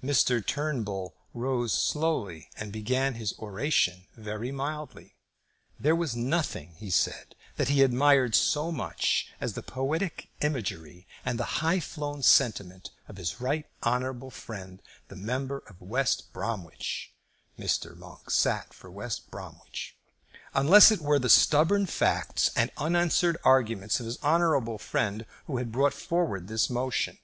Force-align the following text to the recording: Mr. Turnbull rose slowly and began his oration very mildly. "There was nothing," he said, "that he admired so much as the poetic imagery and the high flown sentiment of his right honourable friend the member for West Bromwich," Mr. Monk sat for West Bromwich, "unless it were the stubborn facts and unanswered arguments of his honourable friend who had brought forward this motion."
Mr. 0.00 0.46
Turnbull 0.46 1.12
rose 1.34 1.72
slowly 1.76 2.48
and 2.56 2.72
began 2.72 3.14
his 3.14 3.36
oration 3.40 4.06
very 4.14 4.52
mildly. 4.52 5.16
"There 5.76 5.96
was 5.96 6.14
nothing," 6.14 6.74
he 6.76 6.88
said, 6.88 7.34
"that 7.56 7.66
he 7.66 7.82
admired 7.82 8.36
so 8.36 8.70
much 8.70 9.32
as 9.40 9.54
the 9.54 9.62
poetic 9.64 10.28
imagery 10.40 11.08
and 11.24 11.36
the 11.36 11.58
high 11.60 11.80
flown 11.80 12.22
sentiment 12.22 12.92
of 13.08 13.16
his 13.16 13.40
right 13.40 13.66
honourable 13.82 14.30
friend 14.30 14.80
the 15.08 15.16
member 15.16 15.62
for 15.62 15.84
West 15.84 16.32
Bromwich," 16.32 17.12
Mr. 17.58 17.96
Monk 17.96 18.30
sat 18.30 18.72
for 18.72 18.88
West 18.88 19.32
Bromwich, 19.32 19.96
"unless 20.54 20.92
it 20.92 21.00
were 21.00 21.18
the 21.18 21.28
stubborn 21.28 21.86
facts 21.86 22.52
and 22.54 22.70
unanswered 22.76 23.36
arguments 23.42 23.98
of 23.98 24.06
his 24.06 24.22
honourable 24.22 24.78
friend 24.78 25.26
who 25.48 25.56
had 25.56 25.72
brought 25.72 25.92
forward 25.92 26.46
this 26.46 26.70
motion." 26.70 27.18